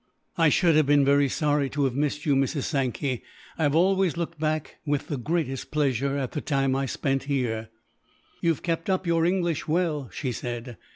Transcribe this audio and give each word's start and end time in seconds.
"I 0.35 0.49
should 0.49 0.75
have 0.77 0.87
been 0.87 1.05
very 1.05 1.29
sorry 1.29 1.69
to 1.69 1.83
have 1.83 1.93
missed 1.93 2.25
you, 2.25 2.35
Mrs. 2.35 2.63
Sankey. 2.63 3.21
I 3.59 3.61
have 3.61 3.75
always 3.75 4.17
looked 4.17 4.39
back, 4.39 4.77
with 4.83 5.09
the 5.09 5.17
greatest 5.17 5.69
pleasure, 5.69 6.17
at 6.17 6.31
the 6.31 6.41
time 6.41 6.75
I 6.75 6.87
spent 6.87 7.25
here." 7.25 7.69
"You 8.41 8.49
have 8.49 8.63
kept 8.63 8.89
up 8.89 9.05
your 9.05 9.27
English 9.27 9.67
well," 9.67 10.09
she 10.11 10.31
said. 10.31 10.77